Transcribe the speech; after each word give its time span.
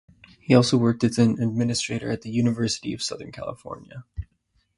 He 0.39 0.55
also 0.55 0.77
worked 0.79 1.03
as 1.03 1.19
an 1.19 1.37
administrator 1.39 2.09
at 2.09 2.23
the 2.23 2.31
University 2.31 2.91
of 2.91 3.03
Southern 3.03 3.31
California. 3.31 4.03